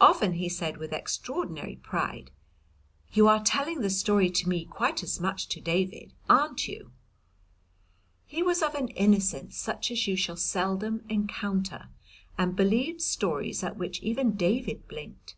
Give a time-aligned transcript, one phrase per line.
[0.00, 2.30] Often he said with extraordinary pride,
[3.12, 6.90] "You are telling the story to me quite as much as to David, ar'n't you?"
[8.24, 11.90] He was of an innocence such as you shall seldom encounter,
[12.38, 15.34] and believed stories at which even David blinked.